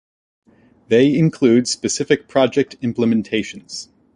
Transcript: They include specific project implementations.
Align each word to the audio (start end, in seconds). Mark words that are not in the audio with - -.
They 0.87 1.15
include 1.15 1.67
specific 1.67 2.27
project 2.27 2.75
implementations. 2.81 3.89